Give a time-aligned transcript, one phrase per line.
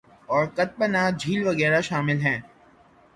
[0.27, 2.39] اور کت پناہ جھیل وغیرہ شامل ہیں